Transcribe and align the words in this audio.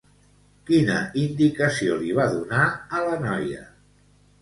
Quina 0.69 0.95
indicació 1.25 2.01
li 2.01 2.17
va 2.23 2.27
donar 2.35 2.67
a 2.73 3.07
la 3.11 3.23
noia? 3.29 3.67